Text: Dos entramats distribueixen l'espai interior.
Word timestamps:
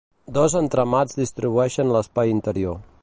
Dos 0.37 0.55
entramats 0.59 1.19
distribueixen 1.19 1.93
l'espai 1.99 2.35
interior. 2.39 2.83